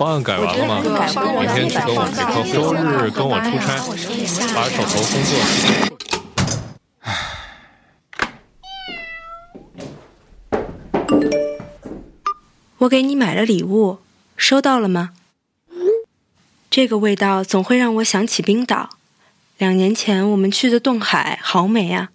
[0.00, 0.80] 方案改完了吗？
[0.80, 3.76] 明天去跟我陪客户，周日跟我出差，
[4.54, 5.36] 把手头工作。
[12.78, 13.98] 我给你买了礼物，
[14.38, 15.10] 收到了吗？
[16.70, 18.88] 这个味道总会让我想起冰岛。
[19.58, 22.08] 两年前我们去的冻海，好美啊！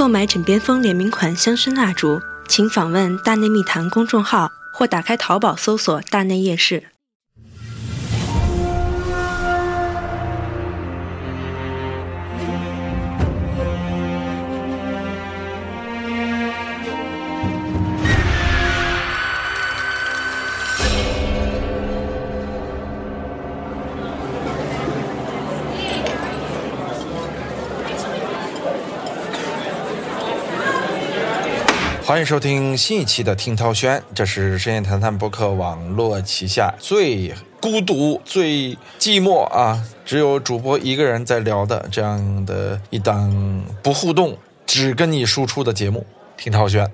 [0.00, 6.84] 购买枕边风联名款香薰蜡烛，请访问“大内密谈”公众号或打开淘宝搜索“大内夜市”。
[32.20, 37.32] 欢迎收听新一期的听涛轩，这是深夜谈谈博客网络旗下最
[37.62, 46.04] 孤独、最寂寞啊，只有主播一个人在聊的这样的一档不互动、只跟你输出的节目——
[46.36, 46.86] 听涛轩。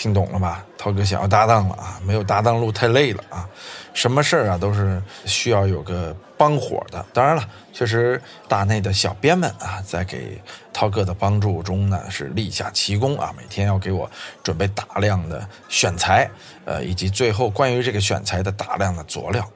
[0.00, 0.64] 听懂了吧？
[0.78, 2.00] 涛哥想要搭档了啊！
[2.02, 3.46] 没有搭档路太累了啊！
[3.92, 7.04] 什么事儿啊都是需要有个帮伙的。
[7.12, 10.40] 当然了，确实大内的小编们啊，在给
[10.72, 14.10] 涛哥的帮助中呢是立下奇功啊，每天要给我
[14.42, 16.30] 准备大量的选材，
[16.64, 19.46] 呃，以及最后关于这个选材的大量的佐料。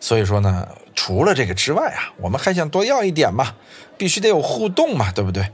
[0.00, 3.54] 所以说呢，除了这个之外啊，我们还想多要一点嘛，
[3.98, 5.46] 必须得有互动嘛，对不对？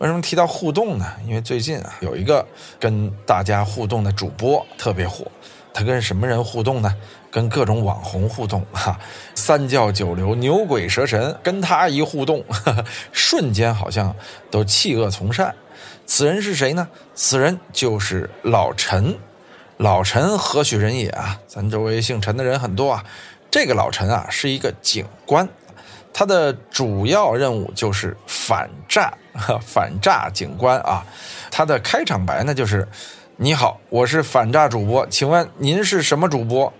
[0.00, 1.06] 为什么提到互动呢？
[1.26, 2.46] 因为最近啊，有一个
[2.78, 5.30] 跟大家互动的主播特别火，
[5.74, 6.96] 他跟什么人互动呢？
[7.30, 8.98] 跟各种网红互动哈，
[9.34, 12.42] 三教九流、牛鬼蛇神跟他一互动，
[13.12, 14.16] 瞬间好像
[14.50, 15.54] 都弃恶从善。
[16.06, 16.88] 此人是谁呢？
[17.14, 19.14] 此人就是老陈。
[19.76, 21.38] 老陈何许人也啊？
[21.46, 23.04] 咱周围姓陈的人很多啊。
[23.50, 25.46] 这个老陈啊，是一个警官。
[26.12, 29.12] 他的主要任务就是反诈，
[29.60, 31.04] 反诈警官啊。
[31.50, 32.86] 他的开场白呢，就是
[33.36, 36.72] ：“你好，我是反诈主播，请问您是什么主播？”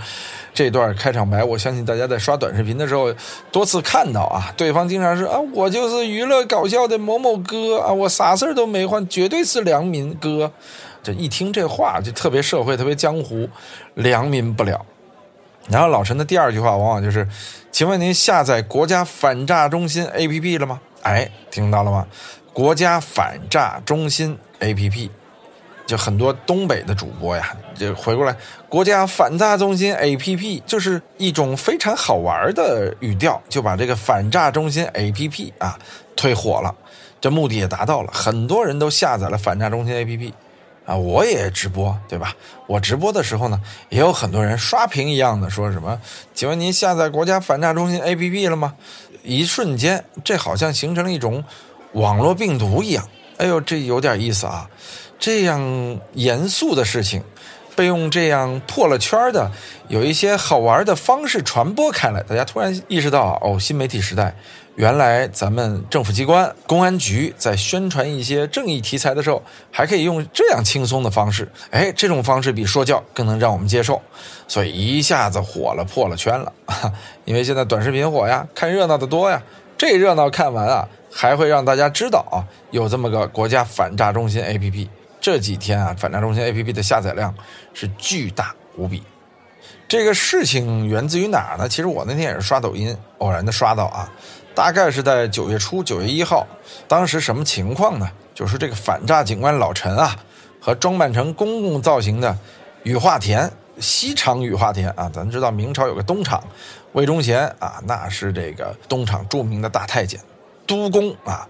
[0.54, 3.12] 这段开场白，我相信大家在刷短视频的时候
[3.50, 4.52] 多次看到啊。
[4.56, 10.50] 对方经常是啊，我就是娱乐搞笑的某某哥啊，我啥事儿都没换，绝对是良民哥。
[11.02, 13.48] 这一听这话就特别社会，特别江湖，
[13.94, 14.84] 良民不了。
[15.68, 17.26] 然后老陈的第二句话往往就是。
[17.74, 20.80] 请问您下载国家反诈中心 APP 了吗？
[21.02, 22.06] 哎，听到了吗？
[22.52, 25.10] 国家反诈中心 APP，
[25.84, 28.36] 就很多东北的主播呀，就回过来，
[28.68, 35.76] 国家反诈中心 APP 就是一种非常好玩的语调，就把这个反诈中心 APP 啊
[36.14, 36.72] 推火了，
[37.20, 40.32] 这目的也达到了，很多人都下载了反诈中心 APP。
[40.84, 42.34] 啊，我也直播，对吧？
[42.66, 45.98] 我直播的时候呢，也有很多人刷屏一样的说什么？
[46.34, 48.74] 请问您下载国家反诈中心 APP 了吗？
[49.22, 51.42] 一瞬间，这好像形成了一种
[51.92, 53.08] 网络病毒一样。
[53.38, 54.68] 哎呦，这有点意思啊！
[55.18, 57.22] 这样严肃的事情，
[57.74, 59.50] 被用这样破了圈的、
[59.88, 64.36] 有一些好玩的方式传播开来，大家突然意识到，哦，新媒体时代。
[64.76, 69.40] 原来咱们政府机关、公安局在宣传一些正义题材的时候，
[69.70, 71.48] 还可以用这样轻松的方式。
[71.70, 74.02] 哎，这种方式比说教更能让我们接受，
[74.48, 76.52] 所以一下子火了，破了圈了。
[77.24, 79.40] 因为现在短视频火呀，看热闹的多呀。
[79.76, 82.42] 这热闹看完啊，还会让大家知道啊，
[82.72, 84.88] 有这么个国家反诈中心 APP。
[85.20, 87.32] 这几天啊，反诈中心 APP 的下载量
[87.72, 89.02] 是巨大无比。
[89.86, 91.68] 这个事情源自于哪儿呢？
[91.68, 94.10] 其实我那天也是刷抖音，偶然的刷到啊。
[94.54, 96.46] 大概是在九月初，九月一号，
[96.86, 98.08] 当时什么情况呢？
[98.32, 100.16] 就是这个反诈警官老陈啊，
[100.60, 102.36] 和装扮成公共造型的
[102.82, 106.42] 雨化田西厂雨化田啊，咱知道明朝有个东厂
[106.92, 110.20] 魏忠贤啊，那是这个东厂著名的大太监
[110.66, 111.48] 督工啊。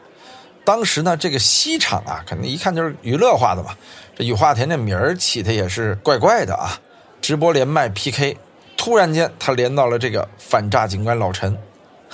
[0.64, 3.76] 当时呢，这个西厂啊，肯定一看就是娱乐化的嘛。
[4.16, 6.80] 这雨化田这名儿起的也是怪怪的啊。
[7.20, 8.36] 直播连麦 PK，
[8.76, 11.56] 突然间他连到了这个反诈警官老陈。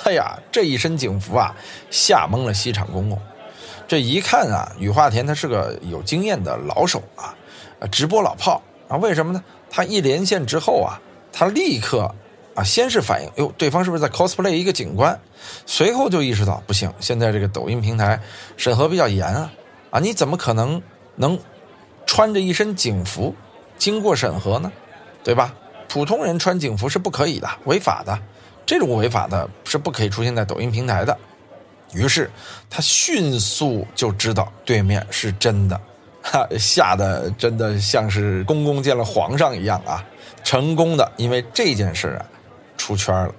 [0.05, 1.55] 哎呀，这一身警服啊，
[1.91, 3.19] 吓懵了西厂公公。
[3.87, 7.35] 这一看啊，雨化田他是个有经验的老手啊，
[7.91, 8.97] 直播老炮啊。
[8.97, 9.43] 为什么呢？
[9.71, 11.01] 他一连线之后啊，
[11.33, 12.15] 他立刻
[12.55, 15.21] 啊，先是反应，哟，对方是不是在 cosplay 一个警官？
[15.67, 18.21] 随后就意识到不行，现在这个抖音平台
[18.57, 19.53] 审核比较严啊，
[19.91, 20.81] 啊，你怎么可能
[21.17, 21.39] 能
[22.07, 23.35] 穿着一身警服
[23.77, 24.73] 经过审核呢？
[25.23, 25.55] 对吧？
[25.89, 28.17] 普通人穿警服是不可以的，违法的，
[28.65, 31.17] 这种违法的是不可以出现在抖音平台的。
[31.93, 32.31] 于是
[32.69, 35.81] 他迅速就知道对面是真的，
[36.23, 40.05] 哈，吓得真的像是公公见了皇上一样啊！
[40.45, 42.25] 成功的，因为这件事啊，
[42.77, 43.35] 出圈了。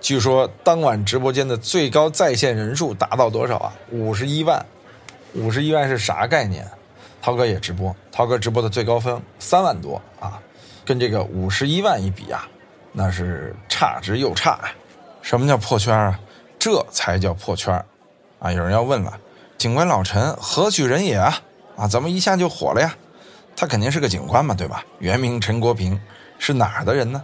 [0.00, 3.72] 据说当晚直播间的最高在线人数达到多少啊？
[3.92, 4.66] 五十一万，
[5.34, 6.68] 五十一万是啥概念？
[7.22, 10.42] 涛哥也直播，涛哥直播的最高分三万多啊，
[10.84, 12.48] 跟这个五十一万一比啊，
[12.92, 14.58] 那是差之又差。
[15.22, 16.18] 什么叫破圈啊？
[16.58, 17.74] 这才叫破圈
[18.38, 18.52] 啊！
[18.52, 19.12] 有人要问了，
[19.58, 21.40] 警官老陈何许人也啊？
[21.76, 22.94] 啊，怎么一下就火了呀？
[23.56, 24.84] 他肯定是个警官嘛，对吧？
[24.98, 26.00] 原名陈国平，
[26.38, 27.22] 是哪儿的人呢？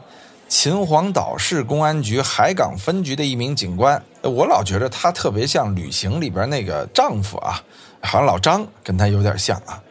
[0.48, 4.02] 秦皇岛市公安局海港分局的一名警官。
[4.22, 7.62] 我老觉得他特别像《旅行》里边那个丈夫啊，
[8.00, 9.82] 好像老张跟他有点像啊。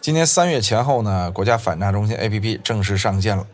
[0.00, 3.46] 今年三月前后呢，国家反诈中心 APP 正式上线了，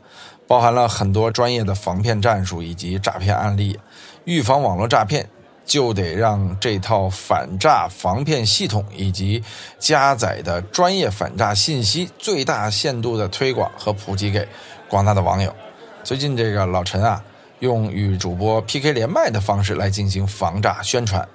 [0.51, 3.79] 包含了很多专业的防骗战术以及诈骗案例，
[4.25, 5.31] 预防网络诈骗。
[5.65, 9.41] 就得让这套反诈防骗系统以及
[9.79, 14.49] 加载的专业反诈信息最大限度的推广和普及给
[14.89, 15.55] 广大的网友。
[16.03, 17.23] 最近这个老陈啊，
[17.61, 21.29] 用与主播 PK 连麦的方式来进行防诈宣传。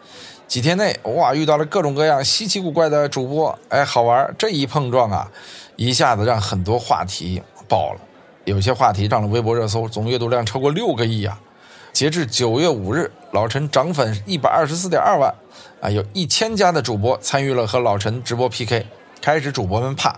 [0.50, 4.36] 几天内，哇，遇到了各种各样稀奇古怪的主播，哎，好玩。
[4.38, 5.32] 这一碰撞啊，
[5.78, 8.02] 一下子让很多话题爆了，
[8.46, 11.38] 有些话题上了微博热搜，总阅读量超过六个亿啊。
[11.92, 15.34] 截至九月五日，老陈涨粉一百二十四点二万，
[15.82, 18.86] 啊，有一千家的主播参与了和老陈直播 PK。
[19.20, 20.16] 开始主播们怕，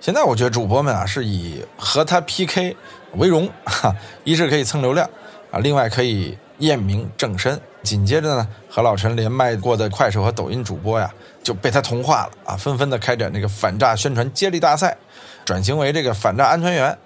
[0.00, 2.74] 现在我觉得主播们啊是以和他 PK
[3.16, 3.94] 为荣，哈，
[4.24, 5.06] 一是可以蹭流量，
[5.50, 7.60] 啊，另外可以验明正身。
[7.82, 11.12] 紧接着呢，和老陈连麦过的快手和抖音主播呀
[11.42, 14.96] 就被他同化了，啊，纷纷的开展这个反诈宣传接力大赛，
[15.44, 16.96] 转型为这个反诈安全员。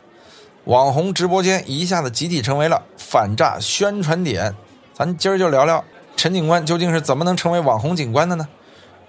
[0.65, 4.55] 网红直播间一下子集体成为了反诈宣传点，
[4.93, 5.83] 咱今儿就聊聊
[6.17, 8.47] 陈警官究竟是怎么能成为网红警官的呢？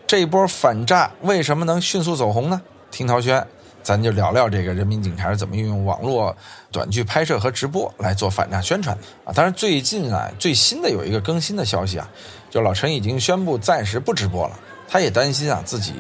[0.08, 2.62] 这波反诈为什么能迅速走红呢？
[2.90, 3.46] 听陶轩，
[3.84, 6.36] 咱就聊聊这个人民警察是怎么运用网络
[6.72, 9.34] 短剧拍摄和直播来做反诈宣传啊！
[9.34, 12.10] 当然，最近啊，最新的有一个更新的消息啊，
[12.50, 14.58] 就老陈已经宣布暂时不直播了，
[14.88, 15.94] 他也担心啊自己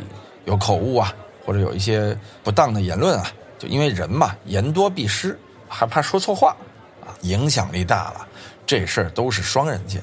[0.45, 1.13] 有口误啊，
[1.45, 3.31] 或者有一些不当的言论啊，
[3.61, 5.37] 就因为人嘛，言多必失。
[5.69, 6.55] 还怕说错话，
[6.99, 8.27] 啊，影响力大了，
[8.65, 10.01] 这事儿都是双刃剑。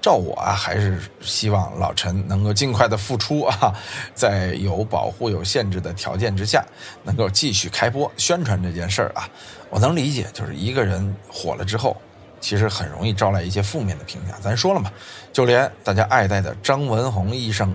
[0.00, 3.74] 照我啊，还是希望老陈能够尽快的复出啊，
[4.14, 6.64] 在有保护、有限制的条件之下，
[7.02, 9.28] 能够继续开播宣传这件事儿啊。
[9.70, 11.96] 我能理解，就是一个人火了之后，
[12.40, 14.36] 其实很容易招来一些负面的评价。
[14.40, 14.92] 咱说了嘛，
[15.32, 17.74] 就连大家爱戴的张文宏医生，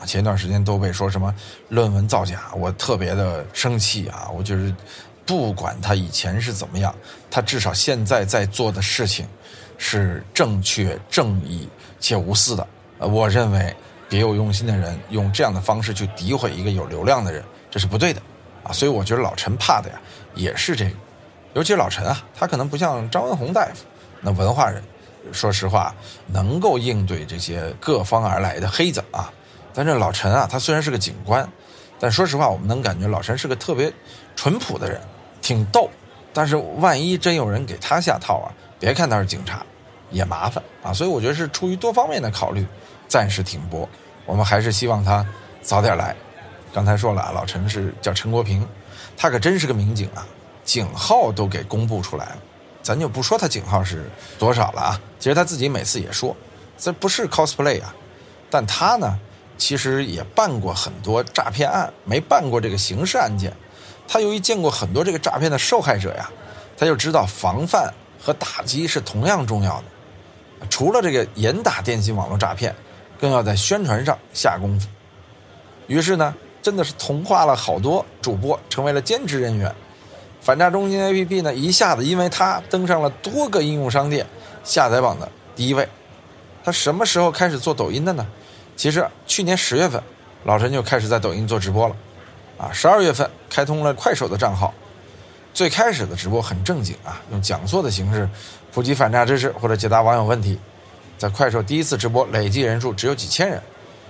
[0.00, 1.34] 啊前段时间都被说什么
[1.68, 4.74] 论文造假，我特别的生气啊，我就是。
[5.26, 6.92] 不管他以前是怎么样，
[7.30, 9.28] 他至少现在在做的事情
[9.78, 11.68] 是正确、正义
[12.00, 12.66] 且无私的。
[12.98, 13.72] 呃，我认为
[14.08, 18.20] 别有用心的人用这样的方式去诋毁一个有流量的人，这是不对的
[18.64, 18.72] 啊。
[18.72, 20.00] 所以我觉得老陈怕的呀，
[20.34, 20.96] 也是这个。
[21.54, 23.84] 尤其是老陈啊，他可能不像张文宏大夫
[24.20, 24.82] 那文化人，
[25.30, 25.94] 说实话
[26.26, 29.32] 能够应对这些各方而来的黑子啊。
[29.72, 31.48] 但这老陈啊，他虽然是个警官，
[31.98, 33.92] 但说实话，我们能感觉老陈是个特别
[34.34, 35.00] 淳朴的人。
[35.42, 35.88] 挺逗，
[36.34, 39.64] 但是万一真有人给他下套啊，别看他是警察，
[40.10, 40.92] 也麻烦啊。
[40.92, 42.64] 所以我觉得是出于多方面的考虑，
[43.08, 43.88] 暂时停播。
[44.26, 45.26] 我们还是希望他
[45.62, 46.14] 早点来。
[46.74, 48.68] 刚才说了啊，老陈是叫陈国平，
[49.16, 50.24] 他可真是个民警啊，
[50.62, 52.38] 警号都给公布出来了。
[52.82, 54.08] 咱就不说他警号是
[54.38, 56.36] 多少了啊，其实他自己每次也说，
[56.76, 57.94] 这不是 cosplay 啊。
[58.50, 59.18] 但他呢，
[59.60, 63.52] 其实也办过很多诈骗案，没办过这个刑事案件。
[64.08, 66.28] 他由于见过很多这个诈骗的受害者呀，
[66.78, 70.66] 他就知道防范和打击是同样重要的。
[70.70, 72.74] 除了这个严打电信网络诈骗，
[73.20, 74.88] 更要在宣传上下功夫。
[75.86, 79.72] 于是呢，真的是同化了好多主播，成为了兼职人员。
[80.40, 84.26] 反诈中心 APP 呢，一下子因为他登上了多个应用商店
[84.64, 85.86] 下载榜的第一位。
[86.64, 88.26] 他什么时候开始做抖音的呢？
[88.80, 90.02] 其实去年十月份，
[90.44, 91.94] 老陈就开始在抖音做直播了。
[92.56, 94.72] 啊，十二月份开通了快手的账号，
[95.52, 98.26] 最开始的直播很正经啊，用讲座的形式
[98.72, 100.58] 普及反诈知识或者解答网友问题。
[101.18, 103.62] 在快手第一次直播累计人数只有几千人，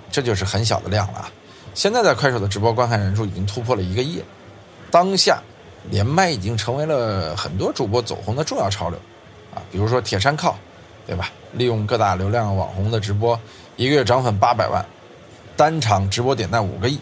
[0.09, 1.33] 这就是很小的量了啊。
[1.75, 4.23] 现在在快手的直播观看人数已经突破了一个亿，
[4.89, 5.43] 当下
[5.91, 8.97] 连麦已经成为了很多主播走红的重要潮流。
[9.53, 10.57] 啊，比如说铁山靠，
[11.09, 11.29] 对吧？
[11.55, 13.37] 利用各大流量网红的直播，
[13.81, 14.85] 一个月涨粉八百万，
[15.57, 17.01] 单场直播点赞五个亿。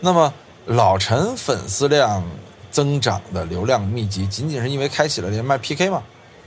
[0.00, 0.34] 那么
[0.66, 2.20] 老陈粉丝量
[2.68, 6.02] 增长的流量秘籍，仅仅是因为开启了连麦 PK 吗？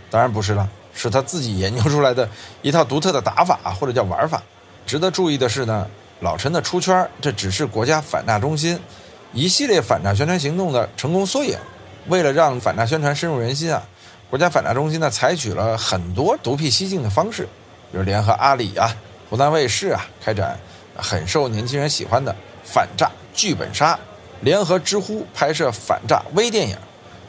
[0.09, 2.27] 当然不是了，是他自己研究出来的
[2.61, 4.43] 一套独特的打法或者叫玩法。
[4.85, 5.87] 值得注意的是呢，
[6.19, 8.77] 老陈的出圈，这只是国家反诈中心
[9.31, 11.57] 一系列反诈宣传行动的成功缩影。
[12.09, 13.81] 为了让反诈宣传深入人心啊。
[14.29, 17.43] 国家反诈中心呢，采取了很多独辟蹊径的方式，
[17.93, 18.93] 比如联合阿里啊、
[19.29, 20.57] 湖南卫视啊，开展
[20.95, 23.99] 很受年轻人喜欢的反诈剧本杀，
[24.41, 26.77] 联合知乎拍摄反诈微电影，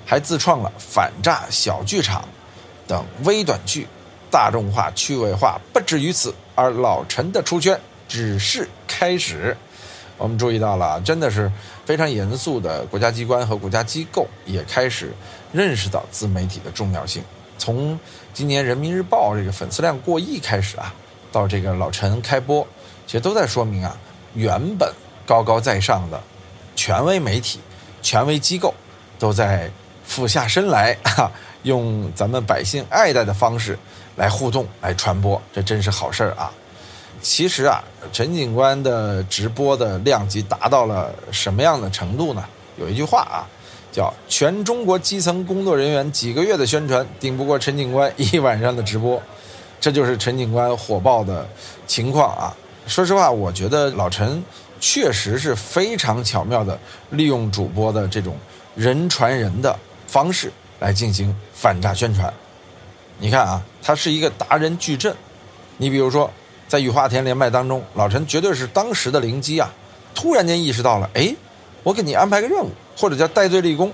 [0.07, 2.25] 还自创了反诈小剧场
[2.87, 3.87] 等微短剧，
[4.31, 5.61] 大众化、趣味化。
[5.73, 9.57] 不止于此，而老陈的出圈只是开始。
[10.17, 11.50] 我们注意到了，真的是
[11.85, 15.12] 非常严肃的国家机关和国家机构也开始
[15.52, 17.23] 认识到自媒体的重要性。
[17.57, 17.99] 从
[18.33, 20.95] 今年人民日报这个粉丝量过亿开始啊，
[21.31, 22.67] 到这个老陈开播，
[23.07, 23.97] 其实都在说明啊，
[24.35, 24.93] 原本
[25.27, 26.21] 高高在上的
[26.75, 27.61] 权威媒体、
[28.03, 28.73] 权威机构
[29.19, 29.71] 都在
[30.05, 31.31] 俯下身来啊，
[31.63, 33.79] 用咱们百姓爱戴的方式
[34.17, 36.51] 来互动、来传播，这真是好事儿啊。
[37.21, 37.83] 其实啊，
[38.13, 42.45] 陈警官的直播的量级达到了什么样的程度呢？
[42.77, 43.43] 有一句话啊，
[43.91, 49.21] 叫“全中国基层工作人员几个月的宣传顶不过陈警官一晚上的直播”，
[49.81, 51.49] 这就是陈警官火爆的
[51.87, 52.55] 情况啊。
[52.87, 54.43] 说实话，我觉得老陈
[54.81, 56.79] 确实是非常巧妙的
[57.11, 58.37] 利用主播的这种
[58.75, 62.33] 人传人的方式来进行反诈宣传。
[63.19, 65.15] 你看啊，他是一个达人矩阵，
[65.77, 66.31] 你比如说。
[66.69, 69.73] 在雨化田连麦当中，老陈绝对是当时的灵机啊！
[70.15, 71.35] 突然间意识到了，哎，
[71.83, 73.91] 我给你安排个任务，或者叫戴罪立功，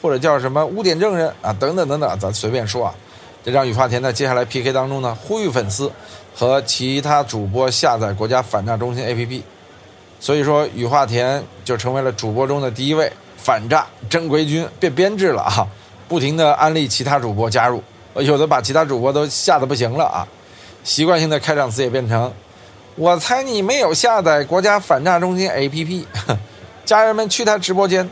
[0.00, 2.94] 或者叫什么污点证人啊，等等等等，咱随便说啊。
[3.44, 5.90] 这让雨化田在接下来 PK 当中呢，呼吁粉丝
[6.34, 9.42] 和其他主播下载国家反诈中心 APP。
[10.20, 15.66] 所以说，雨化田就成为了主播中的第一位反诈正规军，变编制了啊！
[16.08, 17.82] 不停的安利其他主播加入，
[18.14, 20.28] 有的把其他主播都吓得不行了啊！
[20.84, 22.32] 习惯性的开场词也变成
[22.94, 26.04] ：“我猜你没有下载国家反诈中心 APP，
[26.84, 28.08] 家人们去他直播间，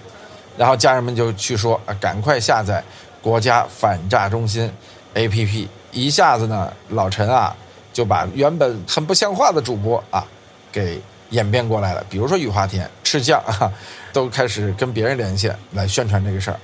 [0.56, 2.82] 然后家人们就去说啊，赶快下载
[3.22, 4.68] 国家反诈中心
[5.14, 5.68] APP。
[5.92, 7.56] 一下子呢，老陈啊
[7.92, 10.24] 就把原本很不像话的主播啊
[10.70, 11.00] 给
[11.30, 12.04] 演变过来了。
[12.08, 13.72] 比如说雨花田、赤酱啊，
[14.12, 16.58] 都开始跟别人连线来宣传这个事儿。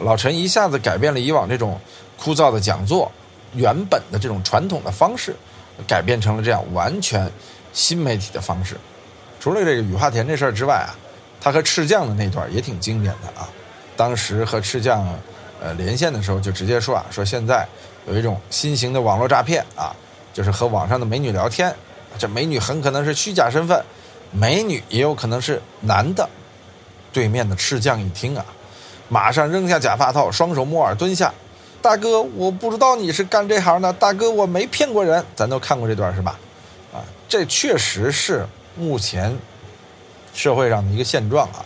[0.00, 1.80] 老陈一下子改变了以往这种
[2.18, 3.10] 枯燥的讲座。”
[3.56, 5.32] 原本的这种传统的方式，
[5.86, 7.30] 改变成了这样完全
[7.72, 8.76] 新媒体的方式。
[9.38, 10.90] 除了这个雨花田这事儿之外啊，
[11.40, 13.48] 他和赤将的那段也挺经典的啊。
[13.96, 15.06] 当时和赤将
[15.64, 17.66] 呃连线的时候，就直接说啊，说现在
[18.06, 19.96] 有一种新型的网络诈骗啊，
[20.30, 21.74] 就是和网上的美女聊天，
[22.18, 23.82] 这美女很可能是虚假身份，
[24.30, 26.28] 美女也有可能是男的。
[27.14, 28.44] 对面的赤将一听啊，
[29.08, 31.32] 马上扔下假发套，双手摸耳蹲下。
[31.80, 33.92] 大哥，我不知道你是干这行的。
[33.92, 36.38] 大哥，我没骗过人，咱都看过这段是吧？
[36.92, 38.44] 啊，这确实是
[38.76, 39.34] 目前
[40.34, 41.64] 社会上的一个现状啊，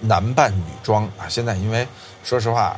[0.00, 1.28] 男扮女装啊。
[1.28, 1.86] 现在因为
[2.24, 2.76] 说实话，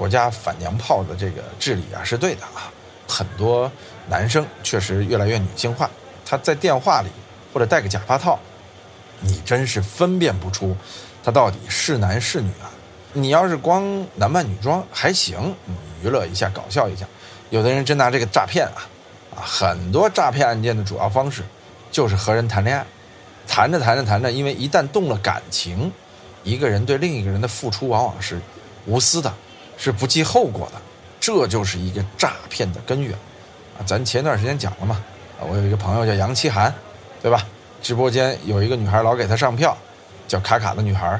[0.00, 2.72] 国家反娘炮的这个治理啊是对的啊，
[3.06, 3.70] 很多
[4.08, 5.90] 男生确实越来越女性化。
[6.24, 7.10] 他在电话里
[7.52, 8.40] 或者戴个假发套，
[9.20, 10.74] 你真是分辨不出
[11.22, 12.72] 他到底是男是女啊。
[13.12, 15.54] 你要是光男扮女装还行。
[16.02, 17.04] 娱乐一下，搞笑一下，
[17.50, 18.88] 有的人真拿这个诈骗啊，
[19.36, 21.42] 啊，很多诈骗案件的主要方式
[21.90, 22.86] 就是和人谈恋爱，
[23.46, 25.92] 谈着谈着谈着，因为一旦动了感情，
[26.42, 28.40] 一个人对另一个人的付出往往是
[28.86, 29.30] 无私的，
[29.80, 30.80] 是不计后果的，
[31.18, 33.12] 这就是一个诈骗的根源
[33.78, 33.80] 啊。
[33.86, 35.02] 咱前段时间讲了嘛，
[35.40, 36.72] 啊，我有一个朋友叫杨奇涵，
[37.22, 37.46] 对吧？
[37.80, 39.74] 直播间有一个女孩老给他上票，
[40.28, 41.18] 叫卡卡的女孩，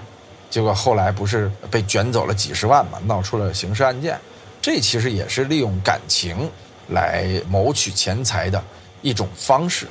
[0.51, 4.19] 结果后来不是被卷走了几十万嘛，闹出了刑事案件。
[4.61, 6.51] 这其实也是利用感情
[6.89, 8.63] 来谋取钱财的
[9.01, 9.87] 一种方式，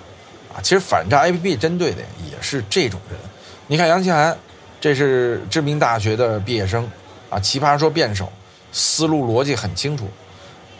[0.53, 3.19] 啊，其实反诈 APP 针对的也是这种人。
[3.65, 4.37] 你看杨奇涵，
[4.79, 6.87] 这是知名大学的毕业生，
[7.31, 8.31] 啊，奇葩说辩手，
[8.71, 10.07] 思路逻辑很清楚，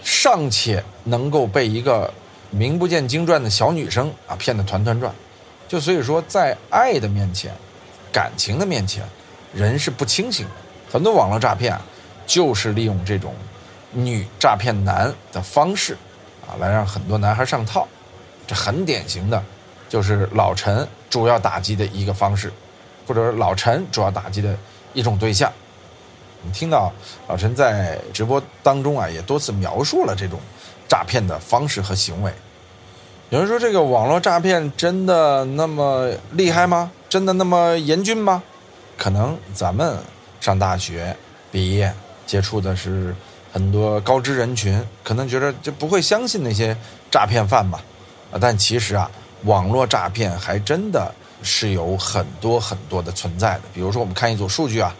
[0.03, 2.11] 尚且能够被一个
[2.51, 5.13] 名不见经传的小女生啊骗得团团转，
[5.67, 7.51] 就所以说在爱的面前，
[8.11, 9.03] 感情的面前，
[9.53, 10.51] 人是不清醒的。
[10.91, 11.81] 很多网络诈骗啊，
[12.25, 13.33] 就是利用这种。
[13.91, 15.97] 女诈骗男的方式，
[16.47, 17.87] 啊，来让很多男孩上套，
[18.45, 19.43] 这很典型的，
[19.89, 22.53] 就是老陈主要打击的一个方式，
[23.07, 24.55] 或者说老陈主要打击的
[24.93, 25.51] 一种对象。
[26.41, 26.91] 你听到
[27.27, 30.39] 老陈在直播当中啊，也多次描述了这种
[30.87, 32.31] 诈骗的方式和行为。
[33.29, 36.91] 有人说，这个网络诈骗真的那么厉害吗？
[37.09, 38.41] 真的那么严峻吗？
[38.97, 39.97] 可能咱们
[40.39, 41.15] 上大学
[41.51, 41.93] 毕业，
[42.25, 43.13] 接触的是
[43.51, 46.75] 很多高知人群，可能觉得就不会相信那些
[47.11, 47.83] 诈骗犯吧。
[48.31, 49.11] 啊，但其实啊，
[49.43, 53.61] 网络诈骗还真的是有很多很多的存在的。
[53.73, 54.95] 比如说，我们看一组数据啊。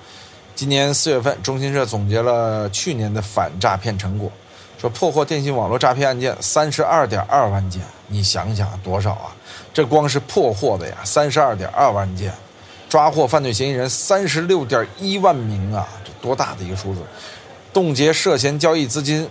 [0.59, 4.29] 今年四月份，中新社总结了去年的反诈骗成果，
[4.77, 7.81] 说破获电信网络诈骗案件三十二点二万件。
[8.07, 9.33] 你想想多少啊？
[9.73, 12.33] 这光是破获的呀，三十二点二万件，
[12.89, 16.99] 抓获犯罪嫌疑人三十六点一万名啊，这多大的一个数字？
[17.71, 19.25] 冻结涉嫌交易资金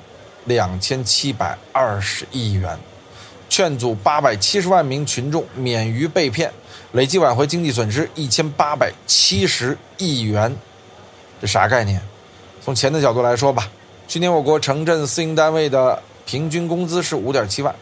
[0.47, 2.79] 两千七百二十亿元，
[3.51, 6.51] 劝阻八百七十万名群众免于被骗，
[6.93, 10.57] 累计挽回经济损失一千八百七十亿元。
[11.41, 12.01] 这啥概念？
[12.61, 13.69] 从钱的角度来说吧，
[14.07, 17.75] 去年我国城镇私营单位的平均工资是五点七万，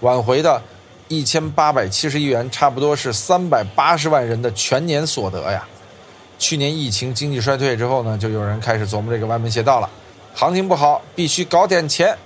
[0.00, 0.62] 挽回的
[1.08, 5.66] 一千八百七十亿元，差不多是三百八十万人的全年所得呀。
[6.38, 9.90] 去年疫情经济衰退之后呢，就有人开始琢磨这个歪门邪道了，
[10.34, 12.16] 行情不好，必须搞点钱。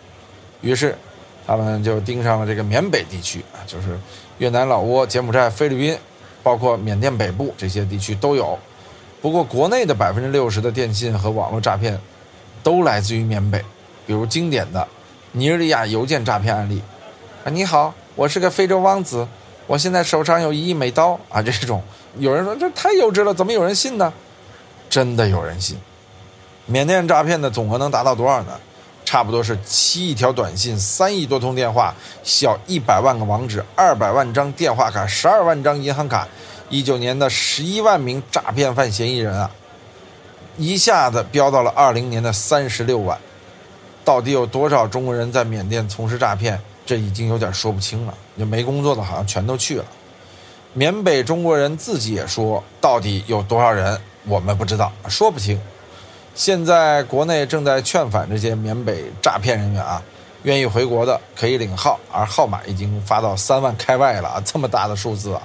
[0.60, 0.96] 于是，
[1.46, 3.98] 他们就盯上了这个缅北地区啊，就是
[4.38, 5.98] 越南、老挝、柬埔寨、菲律宾，
[6.44, 8.56] 包括缅甸北部这些地区都有。
[9.24, 11.98] 不过，国内的百分之六十的电信和网络诈骗，
[12.62, 13.58] 都来自于缅北。
[14.06, 14.86] 比如经典的
[15.32, 16.82] 尼日利亚邮件诈骗案例，
[17.42, 19.26] 啊，你好，我是个非洲王子，
[19.66, 21.82] 我现在手上有一亿美刀啊，这种
[22.18, 24.12] 有人说这太幼稚了，怎么有人信呢？
[24.90, 25.78] 真的有人信。
[26.66, 28.60] 缅甸诈骗的总额能达到多少呢？
[29.06, 36.28] 差不多是七亿条短信，三亿多通电话，小一百万个网址，二百万张电话卡，十二万张银行卡。
[36.74, 39.48] 一九年的十一万名诈骗犯嫌疑人啊，
[40.58, 43.16] 一下子飙到了二零年的三十六万。
[44.04, 46.60] 到底有多少中国人在缅甸从事诈骗？
[46.84, 48.14] 这已经有点说不清了。
[48.36, 49.84] 就没工作的，好像全都去了。
[50.72, 55.56] 缅北中国人自己也说，到底有多少人，我们不知道，说不清。
[56.34, 60.02] 现在国内正在劝返这些缅北诈骗人员啊，
[60.42, 65.40] 愿意回国的可以领号，而号码已经发到三万开外了啊，这么大的数字啊！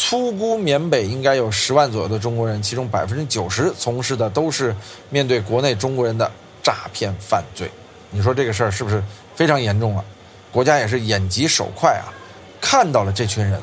[0.00, 4.72] 粗估缅北应该有十万左右的中国人，其中百分之九十从事的都是
[5.10, 6.30] 面对国内中国人的
[6.62, 7.68] 诈骗犯罪。
[8.12, 9.02] 你说这个事儿是不是
[9.34, 10.04] 非常严重了？
[10.52, 12.14] 国家也是眼疾手快啊，
[12.60, 13.60] 看到了这群人，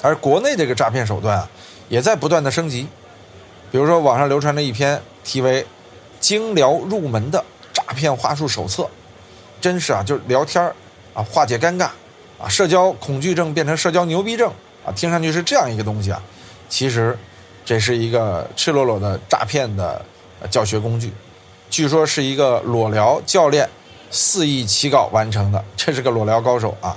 [0.00, 1.50] 而国内这个诈骗手段啊，
[1.88, 2.86] 也在不断的升级。
[3.72, 5.60] 比如说网上流传着一篇题为
[6.20, 8.84] 《精聊入门的诈骗话术手册》，
[9.60, 10.64] 真是啊，就是聊天
[11.12, 11.88] 啊，化解尴尬
[12.40, 14.52] 啊，社交恐惧症变成社交牛逼症。
[14.84, 16.22] 啊，听上去是这样一个东西啊，
[16.68, 17.16] 其实
[17.64, 20.04] 这是一个赤裸裸的诈骗的
[20.50, 21.12] 教学工具，
[21.70, 23.68] 据说是一个裸聊教练
[24.10, 26.96] 肆意起稿完成的，这是个裸聊高手啊。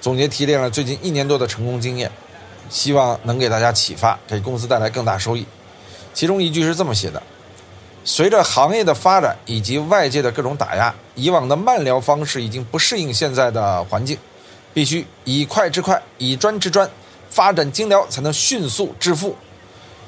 [0.00, 2.10] 总结提炼了最近一年多的成功经验，
[2.68, 5.46] 希望能给大家启发，给公司带来更大收益。
[6.12, 7.22] 其中一句是这么写的：
[8.04, 14.18] 随着行业的发展以及外界的各种打压，以往的慢聊方式已经不适应现在的环境，
[14.74, 16.90] 必须以快制快，以专制专。
[17.32, 19.34] 发展精疗才能迅速致富，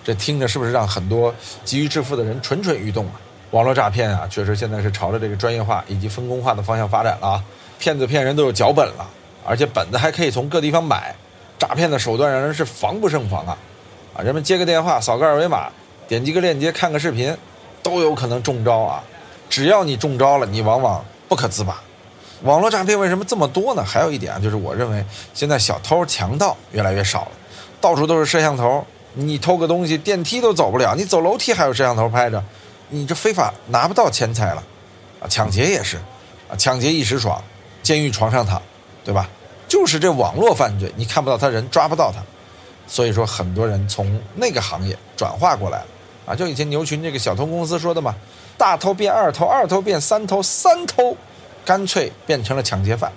[0.05, 1.35] 这听着是不是让很多
[1.65, 3.13] 急于致富的人蠢蠢欲动啊？
[3.53, 7.45] 网络诈骗啊，确实现在是朝着这个专业化以及分工化的方向发展了啊！
[7.79, 9.09] 骗子骗人都有脚本了，
[9.47, 11.17] 而且本子还可以从各地方买，
[11.59, 13.57] 诈骗的手段让人是防不胜防啊！
[14.15, 15.71] 啊，人们接个电话，扫个二维码，
[16.07, 17.35] 点击个链接，看个视频，
[17.83, 19.03] 都有可能中招啊！
[19.49, 21.81] 只要你中招了，你往往不可自拔。
[22.45, 23.83] 网络诈骗为什么这么多呢？
[23.83, 25.03] 还有一点啊，就是我认为
[25.33, 27.31] 现在小偷强盗越来越少了，
[27.81, 32.45] 到处都是摄像头，你偷个东西电梯都走不了，你走楼梯还有摄像头拍着，
[32.91, 34.63] 你这非法拿不到钱财了，
[35.21, 35.97] 啊，抢劫也是，
[36.47, 37.43] 啊，抢劫一时爽，
[37.83, 38.61] 监狱床上躺，
[39.03, 39.27] 对吧？
[39.67, 42.21] 就是这网络犯罪，你看不到他人，抓不到他，
[42.87, 45.87] 所以说很多人从那个行业转化过来了，
[46.27, 48.15] 啊，就以前牛群这个小偷公司说的嘛，
[48.59, 51.17] 大偷变二偷，二偷变三偷，三偷。
[51.65, 53.11] 干脆变成了抢劫犯，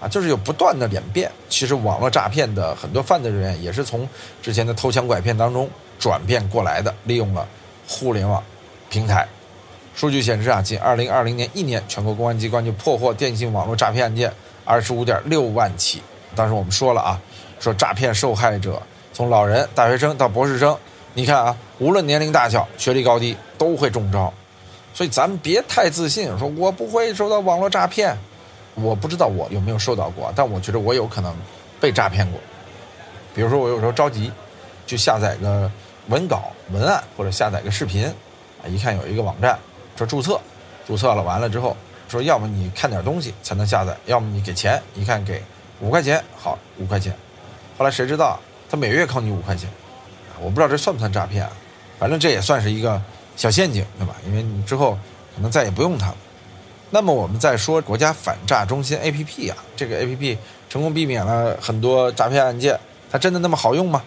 [0.00, 1.30] 啊，就是有不断的演变。
[1.48, 4.08] 其实网络诈骗的很多犯罪人员也是从
[4.42, 7.46] 之前的偷抢拐骗当中转变过来的，利用了
[7.86, 8.42] 互联网
[8.90, 9.26] 平台。
[9.94, 14.32] 数据显示啊，仅2020年一年，全国公安机关就破获电信网络诈骗案件
[14.66, 16.02] 25.6万起。
[16.34, 17.20] 当时我们说了啊，
[17.60, 20.76] 说诈骗受害者从老人、大学生到博士生，
[21.12, 24.34] 你看啊，无论年龄大小、学历高低，都会中招。
[24.94, 28.16] 所以咱们别太自信，说我不会受到网络诈骗，
[28.74, 31.34] 我不知道我有没有受到过，但我觉得我有可能
[31.80, 32.40] 被诈骗过。
[33.34, 34.30] 比如说我有时候着急，
[34.86, 35.68] 就下载个
[36.06, 38.08] 文稿、文案或者下载个视频，
[38.68, 39.58] 一看有一个网站
[39.96, 40.40] 说注册，
[40.86, 41.76] 注册了完了之后
[42.08, 45.42] 说要么你看点东西才能下载，要么你给钱，一看给
[45.80, 47.12] 五块钱，好五块钱。
[47.76, 48.38] 后来谁知道
[48.70, 49.68] 他每月扣你五块钱，
[50.40, 51.50] 我不知道这算不算诈骗啊？
[51.98, 53.02] 反正这也算是一个
[53.36, 54.14] 小陷阱，对吧？
[54.26, 54.98] 因为你之后
[55.34, 56.16] 可能再也不用它了。
[56.90, 60.36] 那么我们再说国家反诈中心 APP 啊，这个 APP
[60.68, 62.78] 成功避免了很多诈骗案件，
[63.10, 64.02] 它真的那么好用吗？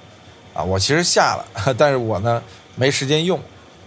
[0.53, 1.45] 啊，我其实下了，
[1.77, 2.41] 但是我呢
[2.75, 3.39] 没时间用。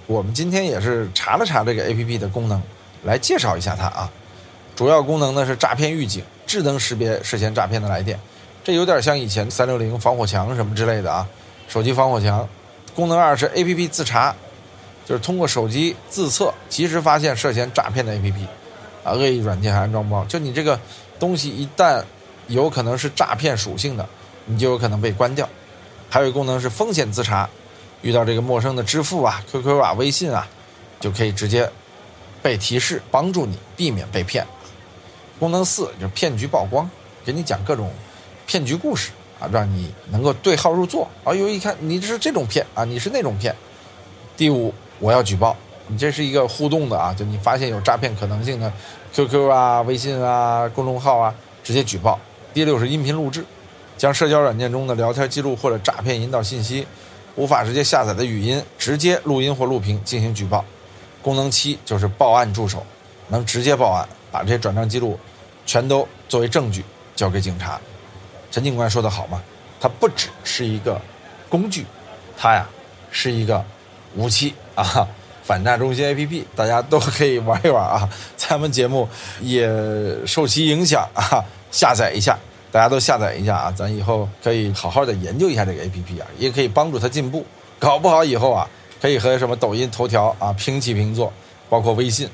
[0.06, 2.60] 我们今天也是查了查这个 APP 的功能，
[3.04, 4.10] 来介绍一下它啊。
[4.76, 8.18] 主要功能呢是诈骗预警，智能识别涉嫌诈骗的来电，
[8.64, 11.26] 这有点像以前三六零防火墙什么之类的啊，
[11.68, 12.46] 手机防火墙。
[12.94, 14.34] 功能二是 APP 自查，
[15.10, 18.46] 就是通过手机自测，及时发现涉嫌诈骗的 APP。
[19.02, 20.78] 啊，恶意软件还安装包，就你这个
[21.18, 22.00] 东西一旦
[22.46, 24.08] 有可能是诈骗属性的，
[24.44, 25.48] 你就有可能被关掉。
[26.08, 27.50] 还有一个功能是风险自查，
[28.02, 30.46] 遇到这个陌生的支付啊、QQ 啊、微信啊，
[31.00, 31.68] 就可以直接
[32.40, 34.46] 被提示，帮助你避免被骗。
[35.40, 36.88] 功能四就是骗局曝光，
[37.24, 37.90] 给你讲各种
[38.46, 41.08] 骗局故事啊，让你能够对号入座。
[41.24, 43.52] 啊，有一看你是这种骗啊，你是那种骗。
[44.36, 45.56] 第五，我要举报。
[45.88, 48.72] 你这是一个互动的啊，就你发现有诈骗可能性的
[49.12, 51.34] ，QQ 啊、微信啊、公众号啊，
[51.64, 52.16] 直接举报。
[52.54, 53.44] 第六是音频录制，
[53.98, 56.86] 将社交软件中的聊天记录或者诈骗引导信息
[57.34, 60.64] 无法直接下载的语音，直接录音或录屏进行举报。
[61.22, 62.86] 功能七就是报案助手，
[63.28, 65.18] 能直接报案，把这些转账记录
[65.66, 66.84] 全都作为证据
[67.16, 67.80] 交给警察。
[68.50, 69.42] 陈警官说的好嘛，
[69.80, 71.00] 它不只是一个
[71.48, 71.84] 工具，
[72.36, 72.68] 它呀
[73.10, 73.64] 是一个
[74.16, 75.06] 武器啊。
[75.42, 78.08] 反诈中心 APP，大家都可以玩一玩啊！
[78.36, 79.08] 咱们节目
[79.40, 79.68] 也
[80.24, 81.42] 受其影响啊，
[81.72, 82.38] 下载一下，
[82.70, 83.74] 大家都下载一下啊！
[83.76, 87.44] 咱以后可以好好的研究一下这个 APP 啊，也可以帮助它进步。
[87.80, 88.68] 搞不好以后啊，
[89.02, 91.32] 可以和什么抖音、头条啊平起平坐，
[91.68, 92.28] 包括微信。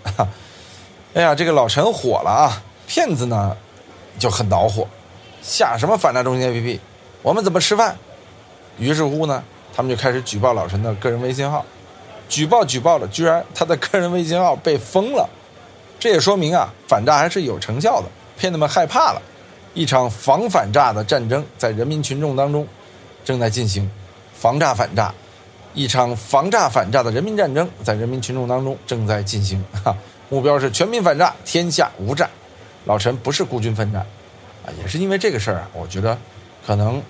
[1.14, 2.62] 哎呀，这个老陈火了啊！
[2.86, 3.56] 骗子呢
[4.18, 4.86] 就很恼火，
[5.40, 6.78] 下什么反诈中心 APP？
[7.22, 7.96] 我们怎么吃饭？
[8.78, 9.42] 于是乎呢，
[9.76, 11.62] 他们就开始举报老陈的个人微信号。
[12.28, 15.28] 举报举报了，居然他的个人微信号被封了，
[16.00, 18.06] 这也说明啊，反诈还是有成效的，
[18.38, 19.22] 骗子们害怕了。
[19.74, 22.66] 一场防反诈的战争在人民群众当中
[23.22, 23.88] 正在进行，
[24.34, 25.12] 防诈反诈，
[25.74, 29.62] 一场防诈反诈的人民战争在人民群众当中正在进行。
[29.84, 29.94] 哈，
[30.30, 32.28] 目标是全民反诈，天下无诈。
[32.86, 34.00] 老陈不是孤军奋战，
[34.64, 36.16] 啊，也是因为这个事儿啊，我觉得
[36.66, 37.00] 可能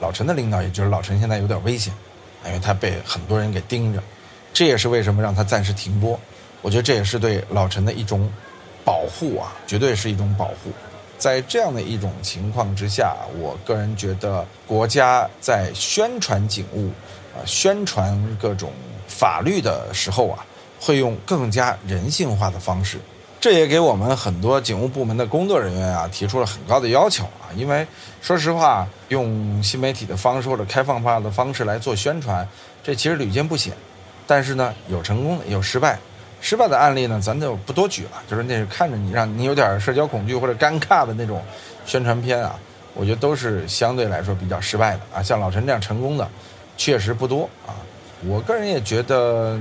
[0.00, 1.92] 老陈的领导也觉得老陈现在有点危险，
[2.46, 4.02] 因为他被很多人给盯着。
[4.52, 6.18] 这也是为什么让他暂时停播，
[6.62, 8.28] 我觉得这也是对老陈的一种
[8.84, 10.72] 保护啊，绝对是一种保护。
[11.18, 16.88] 在这样的一种情况之下，我个人觉得国家在宣传警务
[17.34, 18.72] 啊、宣传各种
[19.06, 20.44] 法律的时候啊，
[20.80, 22.98] 会用更加人性化的方式。
[23.40, 27.86] 这也给我们很多警务部门的工作人员啊提出了很高的要求啊，因为
[28.20, 32.46] 说实话，用新媒体的方式或者开放化的方式来做宣传，
[32.84, 33.72] 这其实屡见不鲜。
[34.26, 35.98] 但是呢，有成功的，有失败，
[36.42, 38.22] 失败的案例呢，咱就不多举了。
[38.28, 41.42] 就是那是看着你，让你有点社交恐惧或者尴尬的那种
[41.86, 42.54] 宣传片啊，
[42.92, 45.22] 我觉得都是相对来说比较失败的啊。
[45.22, 46.28] 像老陈这样成功的，
[46.76, 47.72] 确实不多啊。
[48.28, 49.58] 我个人也觉得，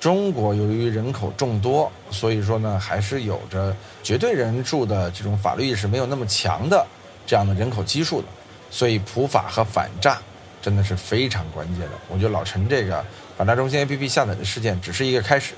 [0.00, 6.84] 中国由于人口众多，所以说呢，还是有着绝对人数的这种法律意识没有那么强的
[7.26, 8.26] 这样的人口基数的，
[8.70, 10.18] 所以普法和反诈
[10.62, 11.92] 真的是非常关键的。
[12.08, 13.04] 我觉得老陈这个。
[13.36, 15.54] 反诈中心 APP 下载的事件只是一个开始，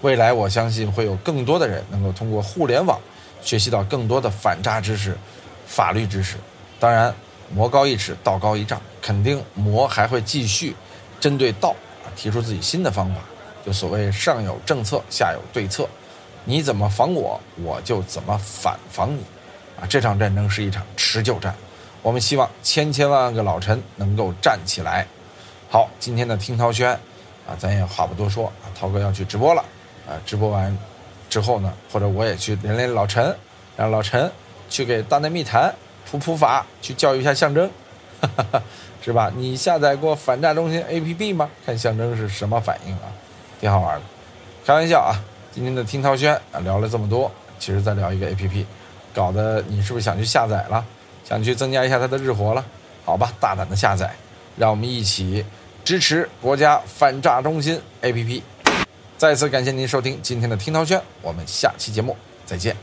[0.00, 2.98] 未来我相信会有更多的人能够通过互联网
[3.42, 5.14] 学习到更多的反诈知识、
[5.66, 6.36] 法律知识。
[6.80, 7.14] 当然，
[7.54, 10.74] 魔高一尺，道高一丈，肯定魔还会继续
[11.20, 11.76] 针对道
[12.16, 13.20] 提出自己新的方法。
[13.68, 15.86] 就所谓上有政策，下有对策，
[16.46, 19.20] 你怎么防我，我就怎么反防你。
[19.78, 21.54] 啊，这场战争是一场持久战，
[22.00, 25.06] 我们希望千千万万个老陈能够站起来。
[25.68, 26.98] 好，今天的听涛轩。
[27.46, 29.62] 啊，咱也话不多说啊，涛哥要去直播了，
[30.08, 30.74] 啊，直播完
[31.28, 33.36] 之后呢，或者我也去连连老陈，
[33.76, 34.32] 让老陈
[34.70, 35.74] 去给大内密谈
[36.10, 37.70] 普普法，去教育一下象征，
[39.04, 39.30] 是吧？
[39.36, 41.50] 你下载过反诈中心 APP 吗？
[41.66, 43.12] 看象征是什么反应啊？
[43.60, 44.02] 挺好玩的。
[44.64, 45.16] 开玩笑啊，
[45.52, 48.64] 今天的听涛轩啊聊了这么多，其实在聊一个 APP，
[49.14, 50.84] 搞得你是不是想去下载了？
[51.24, 52.64] 想去增加一下它的日活了？
[53.04, 54.14] 好吧，大胆的下载，
[54.56, 55.44] 让我们一起。
[55.84, 58.42] 支持国家反诈中心 APP，
[59.16, 62.76] 再次感谢您收听今天的听涛轩，我们下期节目再见。